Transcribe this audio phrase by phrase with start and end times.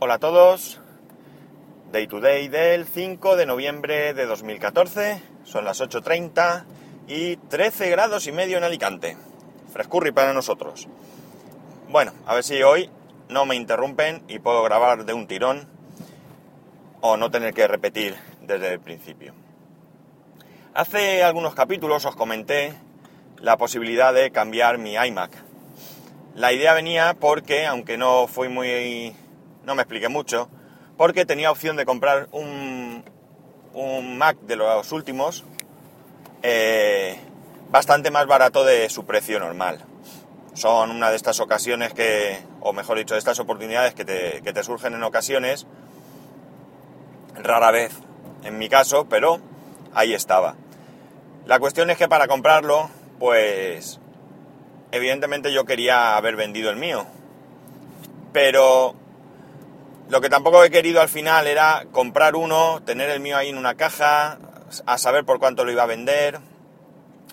[0.00, 0.80] Hola a todos.
[1.92, 5.22] Day to day del 5 de noviembre de 2014.
[5.44, 6.64] Son las 8.30
[7.06, 9.16] y 13 grados y medio en Alicante.
[9.72, 10.88] Frescurri para nosotros.
[11.88, 12.90] Bueno, a ver si hoy
[13.28, 15.68] no me interrumpen y puedo grabar de un tirón
[17.00, 19.32] o no tener que repetir desde el principio.
[20.74, 22.74] Hace algunos capítulos os comenté
[23.38, 25.30] la posibilidad de cambiar mi iMac.
[26.34, 29.14] La idea venía porque, aunque no fui muy...
[29.64, 30.48] no me expliqué mucho,
[30.96, 33.04] porque tenía opción de comprar un,
[33.72, 35.44] un Mac de los últimos
[36.42, 37.18] eh,
[37.70, 39.84] bastante más barato de su precio normal.
[40.54, 44.52] Son una de estas ocasiones que, o mejor dicho, de estas oportunidades que te, que
[44.52, 45.66] te surgen en ocasiones,
[47.34, 47.92] rara vez
[48.44, 49.40] en mi caso, pero
[49.94, 50.54] ahí estaba.
[51.46, 54.00] La cuestión es que para comprarlo, pues
[54.92, 57.06] evidentemente yo quería haber vendido el mío.
[58.32, 58.94] Pero
[60.08, 63.58] lo que tampoco he querido al final era comprar uno, tener el mío ahí en
[63.58, 64.38] una caja,
[64.86, 66.40] a saber por cuánto lo iba a vender,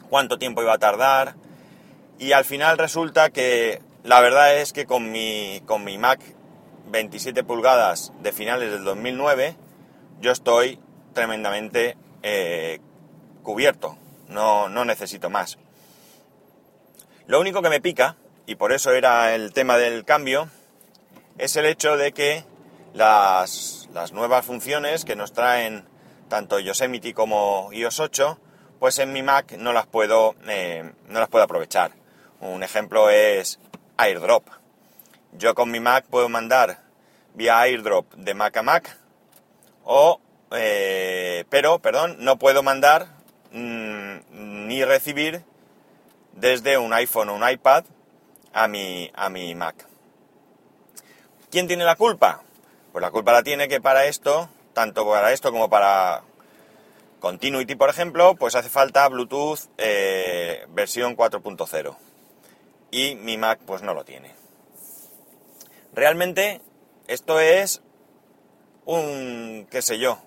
[0.09, 1.35] cuánto tiempo iba a tardar.
[2.19, 6.19] Y al final resulta que la verdad es que con mi, con mi Mac
[6.87, 9.55] 27 pulgadas de finales del 2009,
[10.19, 10.79] yo estoy
[11.13, 12.79] tremendamente eh,
[13.43, 13.97] cubierto
[14.31, 15.57] no, no necesito más.
[17.27, 18.15] Lo único que me pica,
[18.45, 20.49] y por eso era el tema del cambio,
[21.37, 22.43] es el hecho de que
[22.93, 25.85] las, nuevas funciones que nos traen
[26.29, 28.39] tanto Yosemite como iOS 8,
[28.79, 31.91] pues en mi Mac no las puedo, eh, no las puedo aprovechar.
[32.39, 33.59] Un ejemplo es
[33.97, 34.47] AirDrop.
[35.33, 36.79] Yo con mi Mac puedo mandar
[37.35, 38.97] vía AirDrop de Mac a Mac,
[39.83, 40.19] o,
[40.51, 43.21] eh, pero, perdón, no puedo mandar
[43.53, 45.43] Mm, ni recibir
[46.33, 47.83] desde un iPhone o un iPad
[48.53, 49.85] a mi, a mi Mac.
[51.49, 52.43] ¿Quién tiene la culpa?
[52.91, 56.23] Pues la culpa la tiene que para esto, tanto para esto como para
[57.21, 61.95] Continuity, por ejemplo, pues hace falta Bluetooth eh, versión 4.0.
[62.89, 64.33] Y mi Mac pues no lo tiene.
[65.93, 66.61] Realmente
[67.07, 67.83] esto es
[68.85, 70.17] un, qué sé yo,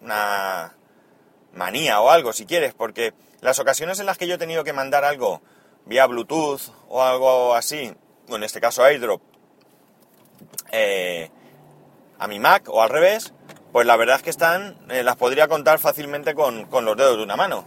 [0.00, 0.74] una
[1.52, 4.72] manía o algo, si quieres, porque las ocasiones en las que yo he tenido que
[4.72, 5.42] mandar algo
[5.84, 7.92] vía Bluetooth o algo así,
[8.28, 9.20] o en este caso AirDrop,
[10.70, 11.30] eh,
[12.18, 13.32] a mi Mac o al revés,
[13.72, 17.22] pues la verdad es que están, eh, las podría contar fácilmente con, los dedos de
[17.22, 17.66] una mano.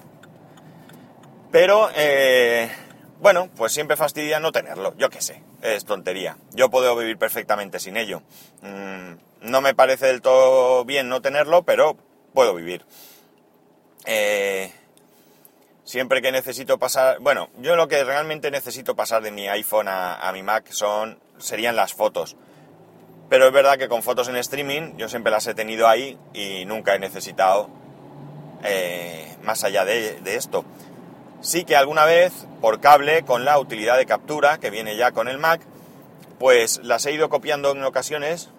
[1.51, 2.71] Pero, eh,
[3.19, 6.38] bueno, pues siempre fastidia no tenerlo, yo qué sé, es tontería.
[6.51, 8.21] Yo puedo vivir perfectamente sin ello.
[8.61, 11.97] Mm, no me parece del todo bien no tenerlo, pero
[12.33, 12.85] puedo vivir.
[14.05, 14.71] Eh,
[15.83, 20.29] siempre que necesito pasar, bueno, yo lo que realmente necesito pasar de mi iPhone a,
[20.33, 22.35] mi Mac son, serían las fotos.
[23.29, 26.66] Pero es verdad que con fotos en streaming yo siempre las he tenido ahí y
[26.66, 27.69] nunca he necesitado
[28.63, 30.66] eh, más allá de, de, esto.
[31.41, 35.28] Sí que alguna vez por cable con la utilidad de captura que viene ya con
[35.28, 35.62] el Mac,
[36.39, 38.50] pues las he ido copiando en ocasiones,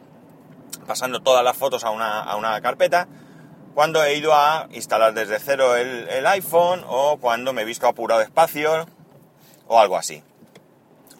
[0.86, 3.08] pasando todas las fotos a una, a una carpeta
[3.74, 8.20] cuando he ido a instalar desde cero el, iPhone o cuando me he visto apurado
[8.20, 8.86] espacio
[9.68, 10.22] o algo así.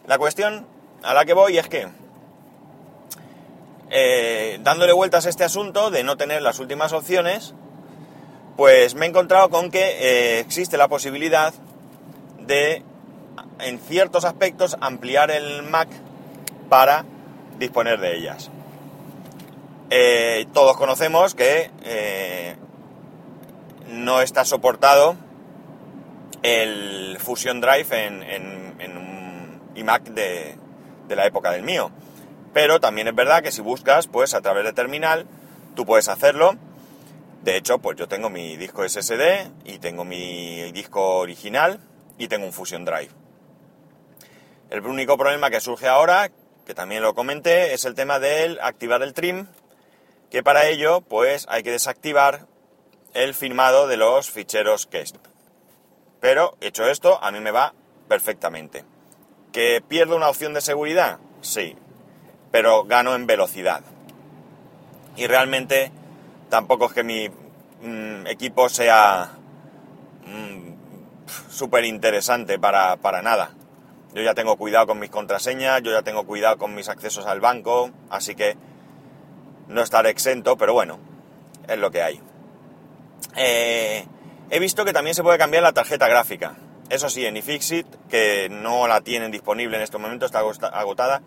[0.07, 0.67] La cuestión
[1.03, 1.87] a la que voy es que,
[3.91, 7.53] eh, dándole vueltas a este asunto de no tener las últimas opciones,
[8.57, 11.53] pues me he encontrado con que eh, existe la posibilidad
[12.39, 12.83] de,
[13.59, 15.89] en ciertos aspectos, ampliar el Mac
[16.69, 17.05] para
[17.59, 18.49] disponer de ellas.
[19.89, 21.69] Eh, todos conocemos que
[23.89, 25.17] no está soportado
[26.43, 30.57] el Fusion Drive en, un iMac de,
[31.09, 31.91] la época del mío.
[32.53, 35.25] Pero también es verdad que si buscas, pues a través de terminal,
[35.75, 36.55] tú puedes hacerlo.
[37.43, 41.79] De hecho, pues yo tengo mi disco SSD y tengo mi disco original
[42.17, 43.09] y tengo un Fusion Drive.
[44.69, 46.29] El único problema que surge ahora,
[46.65, 49.47] que también lo comenté, es el tema del activar el trim
[50.31, 52.47] que para ello pues hay que desactivar
[53.13, 55.17] el firmado de los ficheros KESP.
[56.21, 57.73] Pero hecho esto, a mí me va
[58.07, 58.85] perfectamente.
[59.51, 61.19] ¿Que pierdo una opción de seguridad?
[61.41, 61.75] Sí,
[62.51, 63.81] pero gano en velocidad.
[65.15, 65.91] Y realmente
[66.49, 69.31] tampoco es que mi mm, equipo sea
[70.25, 73.51] mm, súper interesante para, para nada.
[74.13, 77.39] Yo ya tengo cuidado con mis contraseñas, yo ya tengo cuidado con mis accesos al
[77.39, 78.57] banco, así que
[79.69, 80.99] no estar exento, pero bueno,
[81.67, 82.19] es lo que hay.
[83.37, 84.05] Eh,
[84.49, 86.57] he visto que también se puede cambiar la tarjeta gráfica.
[86.89, 91.21] Eso sí, en iFixit, que no la tienen disponible en este momento, está agotada,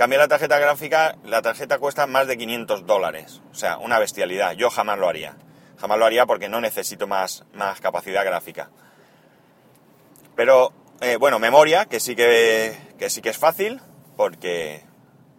[0.00, 3.42] Cambiar la tarjeta gráfica, la tarjeta cuesta más de 500 dólares.
[3.52, 4.52] O sea, una bestialidad.
[4.52, 5.36] Yo jamás lo haría.
[5.78, 8.70] Jamás lo haría porque no necesito más, más capacidad gráfica.
[10.36, 13.82] Pero, eh, bueno, memoria, que sí que, que sí que es fácil,
[14.16, 14.86] porque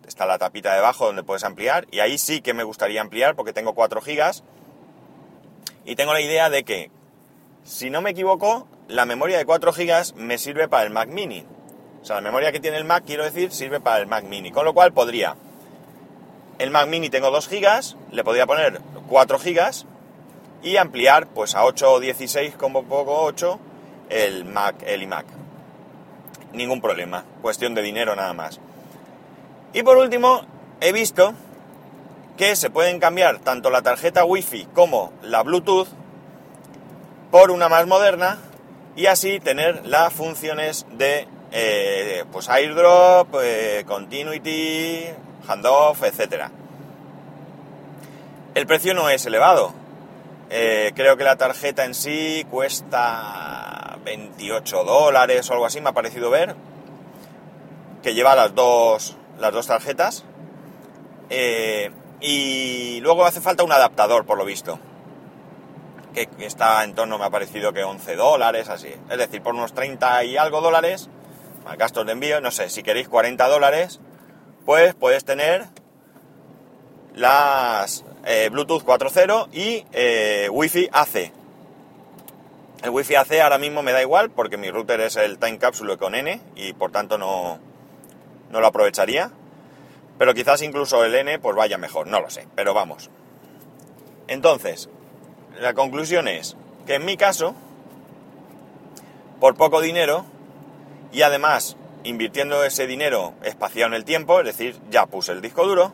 [0.05, 1.87] está la tapita debajo donde puedes ampliar.
[1.89, 4.43] Y ahí sí que me gustaría ampliar porque tengo 4 gigas.
[5.85, 6.91] Y tengo la idea de que,
[7.63, 11.47] si no me equivoco, la memoria de 4 gigas me sirve para el Mac mini.
[12.01, 14.51] O sea, la memoria que tiene el Mac, quiero decir, sirve para el Mac mini.
[14.51, 15.35] Con lo cual podría...
[16.57, 19.85] El Mac mini tengo 2 gigas, le podría poner 4 gigas
[20.61, 23.59] y ampliar pues a 8 o 16, como poco 8,
[24.09, 25.25] el Mac, el iMac.
[26.53, 28.59] Ningún problema, cuestión de dinero nada más.
[29.73, 30.41] Y por último,
[30.81, 31.33] he visto
[32.37, 35.87] que se pueden cambiar tanto la tarjeta Wi-Fi como la Bluetooth
[37.31, 38.37] por una más moderna
[38.95, 45.05] y así tener las funciones de eh, pues airdrop, eh, continuity,
[45.47, 46.45] handoff, etc.
[48.55, 49.73] El precio no es elevado.
[50.49, 55.93] Eh, creo que la tarjeta en sí cuesta 28 dólares o algo así, me ha
[55.93, 56.55] parecido ver.
[58.01, 60.23] Que lleva las dos, las dos tarjetas.
[62.21, 64.79] y luego hace falta un adaptador, por lo visto
[66.13, 68.93] que está en torno, me ha parecido que 11 dólares, así.
[69.09, 71.09] Es decir, por unos 30 y algo dólares,
[71.77, 73.99] gastos de envío, no sé, si queréis 40 dólares,
[74.65, 75.65] pues puedes tener
[77.15, 81.31] las eh, Bluetooth 4.0 y eh, Wi-Fi AC.
[82.83, 85.97] El Wi-Fi AC ahora mismo me da igual porque mi router es el Time Capsule
[85.97, 87.59] con N y por tanto no,
[88.49, 89.31] no lo aprovecharía.
[90.17, 93.09] Pero quizás incluso el N pues vaya mejor, no lo sé, pero vamos.
[94.27, 94.89] Entonces,
[95.59, 96.55] la conclusión es
[96.85, 97.55] que en mi caso,
[99.39, 100.25] por poco dinero,
[101.11, 105.65] y además invirtiendo ese dinero espaciado en el tiempo, es decir, ya puse el disco
[105.65, 105.93] duro,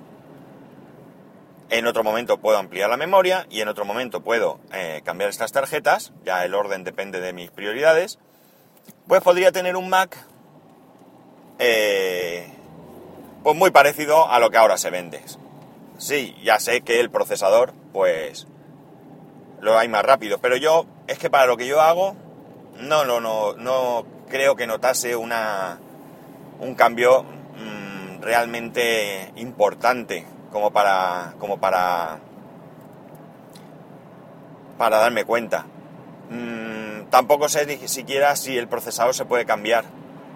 [1.70, 5.52] en otro momento puedo ampliar la memoria y en otro momento puedo eh, cambiar estas
[5.52, 8.20] tarjetas, ya el orden depende de mis prioridades,
[9.08, 10.18] pues podría tener un Mac
[11.60, 12.48] eh,
[13.44, 15.22] pues muy parecido a lo que ahora se vende.
[15.98, 18.48] Sí, ya sé que el procesador pues
[19.62, 20.40] lo hay más rápido.
[20.40, 22.16] Pero yo, es que para lo que yo hago,
[22.80, 25.80] no, no, no, no creo que notase una,
[26.60, 32.20] un cambio mm, realmente importante como para, como para,
[34.78, 35.66] para darme cuenta.
[36.30, 39.86] Mm, tampoco sé ni siquiera si el procesador se puede cambiar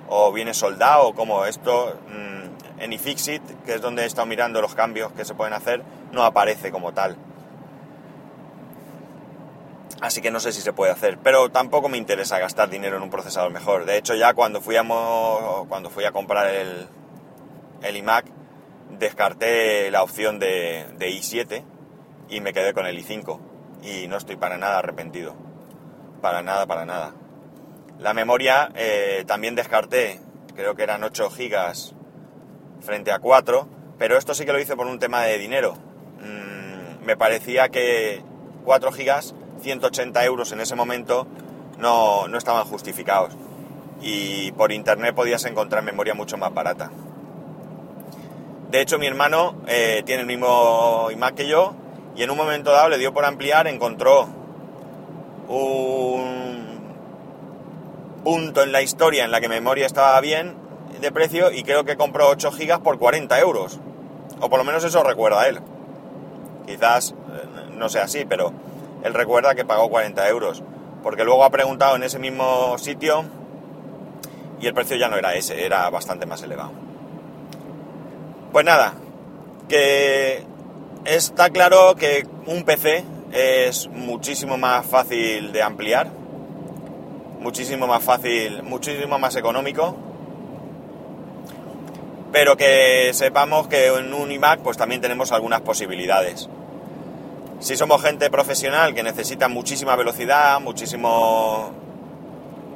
[0.09, 4.61] o viene soldado o como esto mm, en iFixit, que es donde he estado mirando
[4.61, 7.15] los cambios que se pueden hacer, no aparece como tal.
[10.01, 13.03] Así que no sé si se puede hacer, pero tampoco me interesa gastar dinero en
[13.03, 13.85] un procesador mejor.
[13.85, 14.83] De hecho, ya cuando fui a,
[15.69, 18.25] cuando fui a comprar el, iMac,
[18.97, 21.63] descarté la opción de, i7
[22.29, 23.39] y me quedé con el i5.
[23.83, 25.35] Y no estoy para nada arrepentido.
[26.19, 27.13] Para nada, para nada.
[27.99, 30.19] La memoria eh, también descarté,
[30.55, 31.93] creo que eran 8 gigas
[32.79, 33.67] frente a 4,
[33.99, 35.75] pero esto sí que lo hice por un tema de dinero.
[36.21, 38.23] Mm, me parecía que
[38.65, 41.27] 4 gigas 180 euros en ese momento
[41.79, 43.35] no, estaban justificados.
[44.01, 46.91] Y por internet podías encontrar memoria mucho más barata.
[48.69, 51.73] De hecho, mi hermano eh, tiene el mismo iMac que yo
[52.15, 54.27] y en un momento dado le dio por ampliar, encontró
[55.47, 56.79] un
[58.23, 60.55] punto en la historia en la que memoria estaba bien
[60.99, 63.79] de precio y creo que compró 8 gigas por 40 euros.
[64.39, 65.59] O por lo menos eso recuerda él.
[66.65, 68.53] Quizás eh, no sea así, pero
[69.03, 70.63] él recuerda que pagó 40 euros,
[71.03, 73.25] porque luego ha preguntado en ese mismo sitio
[74.59, 76.71] y el precio ya no era ese, era bastante más elevado.
[78.51, 78.93] Pues nada,
[79.67, 80.43] que
[81.05, 86.07] está claro que un PC es muchísimo más fácil de ampliar,
[87.39, 89.95] muchísimo más fácil, muchísimo más económico,
[92.31, 96.49] pero que sepamos que en un iMac pues también tenemos algunas posibilidades.
[97.61, 101.71] Si somos gente profesional que necesita muchísima velocidad, muchísimo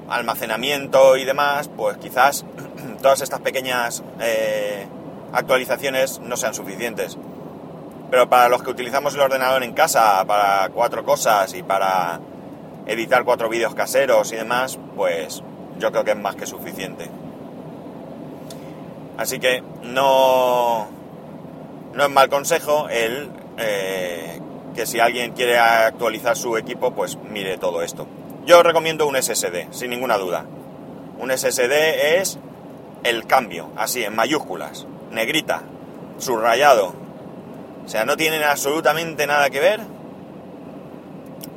[0.07, 2.45] almacenamiento y demás, pues quizás
[3.01, 4.85] todas estas pequeñas eh,
[5.33, 7.17] actualizaciones no sean suficientes.
[8.11, 12.19] Pero para los que utilizamos el ordenador en casa para cuatro cosas y para
[12.85, 15.41] editar cuatro vídeos caseros y demás, pues
[15.79, 17.09] yo creo que es más que suficiente.
[19.17, 20.87] Así que no,
[21.95, 24.41] no es mal consejo el eh,
[24.75, 28.05] que si alguien quiere actualizar su equipo, pues mire todo esto.
[28.45, 30.45] Yo recomiendo un SSD, sin ninguna duda.
[31.17, 32.37] Un SSD es
[33.03, 34.85] el cambio, así, en mayúsculas.
[35.11, 35.63] negrita,
[36.17, 36.93] subrayado.
[37.85, 39.81] O sea, no tienen absolutamente nada que ver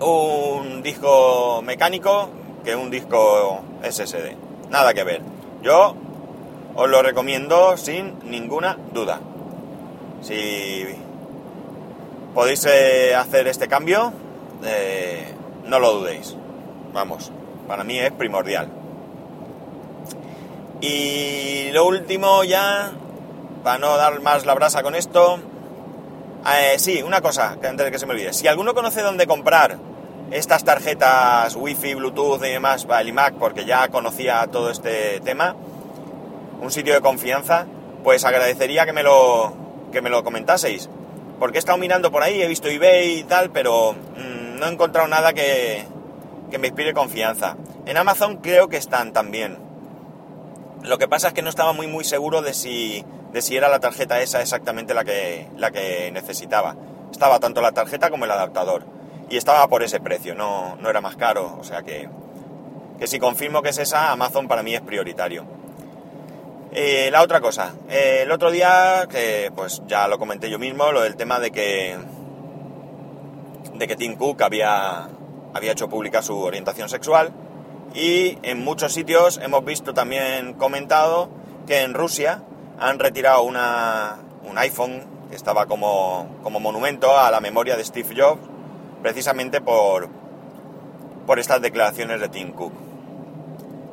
[0.00, 2.28] un disco mecánico
[2.64, 4.37] que un disco SSD.
[4.70, 5.22] Nada que ver.
[5.62, 5.94] Yo
[6.76, 9.20] os lo recomiendo sin ninguna duda.
[10.22, 10.84] Si
[12.38, 14.12] podéis eh, hacer este cambio,
[14.64, 16.37] eh, no lo dudéis.
[16.92, 17.33] Vamos,
[17.66, 18.68] para mí es primordial.
[20.80, 22.92] Y lo último ya,
[23.64, 25.40] para no dar más la brasa con esto,
[26.47, 28.33] eh, sí, una cosa, antes de que se me olvide.
[28.33, 29.76] Si alguno conoce dónde comprar
[30.30, 35.57] estas tarjetas Wi-Fi, Bluetooth y demás para el iMac, porque ya conocía todo este tema,
[36.61, 37.66] un sitio de confianza,
[38.04, 39.54] pues agradecería que me lo,
[39.90, 40.88] que me lo comentaseis.
[41.38, 44.73] Porque he estado mirando por ahí, he visto eBay y tal, pero mm, no he
[44.73, 45.85] encontrado nada que,
[46.50, 47.57] que me inspire confianza.
[47.87, 49.59] En Amazon creo que están también.
[50.83, 53.68] Lo que pasa es que no estaba muy muy seguro de si, de si era
[53.68, 56.76] la tarjeta esa exactamente la que, la que necesitaba.
[57.11, 58.85] Estaba tanto la tarjeta como el adaptador.
[59.30, 61.57] Y estaba por ese precio, no, no era más caro.
[61.61, 62.09] O sea que,
[62.99, 65.45] que si confirmo que es esa, Amazon para mí es prioritario.
[66.72, 70.92] Eh, la otra cosa, eh, el otro día, que pues ya lo comenté yo mismo,
[70.92, 71.96] lo del tema de que
[73.75, 75.08] de que Tim Cook había,
[75.54, 77.32] había hecho pública su orientación sexual
[77.94, 81.30] y en muchos sitios hemos visto también comentado
[81.66, 82.42] que en Rusia
[82.78, 88.14] han retirado una, un iPhone que estaba como, como monumento a la memoria de Steve
[88.16, 88.40] Jobs
[89.02, 90.08] precisamente por,
[91.26, 92.72] por estas declaraciones de Tim Cook.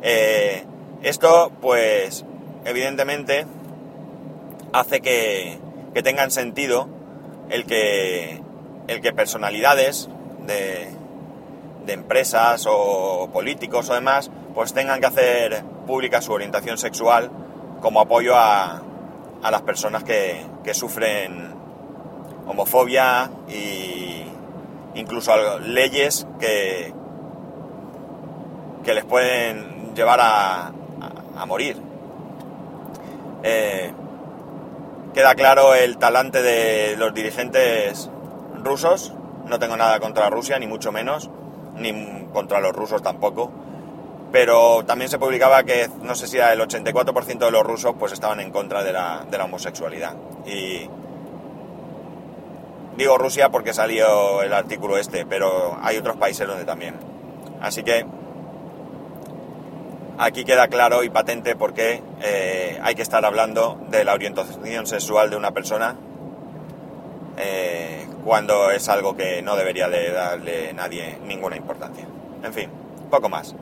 [0.01, 0.65] Eh,
[1.03, 2.25] esto, pues,
[2.65, 3.45] evidentemente,
[4.73, 5.57] hace que,
[5.93, 6.89] que tengan sentido
[7.49, 8.41] el que,
[8.87, 10.09] el que personalidades
[10.45, 10.89] de,
[11.85, 17.29] de empresas o políticos o demás, pues tengan que hacer pública su orientación sexual
[17.81, 18.81] como apoyo a,
[19.43, 21.53] a las personas que, que sufren
[22.47, 24.23] homofobia y
[24.95, 26.93] incluso leyes que,
[28.83, 30.71] que les pueden llevar a,
[31.37, 31.77] a, morir.
[33.47, 33.93] Eh,
[35.13, 38.09] queda claro el talante de los dirigentes
[38.63, 39.13] rusos.
[39.45, 41.29] No tengo nada contra Rusia, ni mucho menos
[41.75, 43.51] ni contra los rusos tampoco.
[44.31, 48.11] Pero también se publicaba que, no sé si era el 84% de los rusos, pues
[48.11, 50.15] estaban en contra de la, de la homosexualidad.
[50.45, 50.89] Y
[52.97, 56.95] digo Rusia porque salió el artículo este, pero hay otros países donde también.
[57.61, 58.05] Así que
[60.17, 64.87] aquí queda claro y patente por qué eh, hay que estar hablando de la orientación
[64.87, 65.95] sexual de una persona
[67.37, 72.07] eh, cuando es algo que no debería de darle nadie ninguna importancia.
[72.43, 72.69] En fin,
[73.09, 73.55] poco más.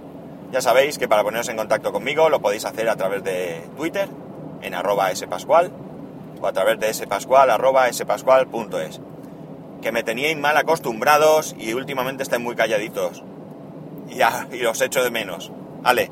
[0.51, 4.07] Ya sabéis que para poneros en contacto conmigo lo podéis hacer a través de Twitter,
[4.61, 5.71] en arroba spascual,
[6.39, 9.01] o a través de spascual, arroba spascual.es.
[9.81, 13.23] Que me teníais mal acostumbrados y últimamente estáis muy calladitos.
[14.09, 14.19] Y,
[14.55, 15.51] y os echo de menos.
[15.81, 16.11] Vale,